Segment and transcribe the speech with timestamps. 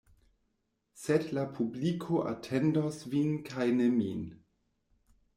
[1.01, 4.25] Sed la publiko atendos vin kaj ne min.